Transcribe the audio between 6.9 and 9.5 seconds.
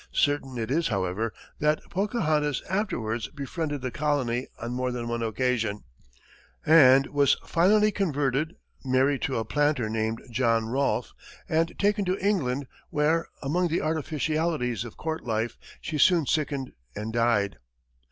was finally converted, married to a